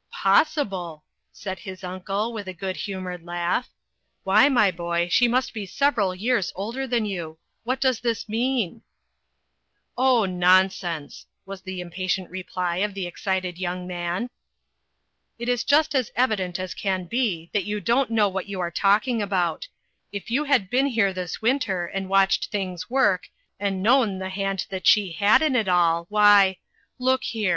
"Possible!" 0.10 1.04
said 1.32 1.58
his 1.58 1.84
uncle, 1.84 2.32
with 2.32 2.48
a 2.48 2.54
good 2.54 2.74
humored 2.74 3.22
laugh." 3.26 3.68
Why, 4.24 4.48
my 4.48 4.70
boy, 4.70 5.08
she 5.10 5.28
must 5.28 5.52
be 5.52 5.66
several 5.66 6.14
years 6.14 6.50
older 6.56 6.86
than 6.86 7.04
you! 7.04 7.36
What 7.64 7.78
does 7.78 8.00
this 8.00 8.30
mean?"" 8.30 8.80
Oh, 9.98 10.24
nonsense!" 10.24 11.26
was 11.44 11.60
the 11.60 11.82
impatient 11.82 12.30
reply 12.30 12.76
of 12.76 12.94
the 12.94 13.06
excited 13.06 13.58
young 13.58 13.86
man." 13.86 14.30
It 15.38 15.50
is 15.50 15.64
just 15.64 15.94
as 15.94 16.12
evident 16.16 16.58
as 16.58 16.72
can 16.72 17.04
be, 17.04 17.50
that 17.52 17.66
you 17.66 17.78
don't 17.78 18.08
know 18.10 18.30
what 18.30 18.46
you 18.48 18.60
are 18.60 18.70
talking 18.70 19.20
about. 19.20 19.68
If 20.12 20.30
you 20.30 20.44
had 20.44 20.70
been 20.70 20.86
here 20.86 21.12
this 21.12 21.42
winter, 21.42 21.84
and 21.84 22.08
watched 22.08 22.46
things 22.50 22.88
work, 22.88 23.28
and 23.60 23.82
known 23.82 24.18
the 24.18 24.30
hand 24.30 24.64
that 24.70 24.86
she 24.86 25.12
had 25.12 25.42
in 25.42 25.54
it 25.54 25.68
all, 25.68 26.06
why 26.08 26.56
look 26.98 27.22
here! 27.22 27.56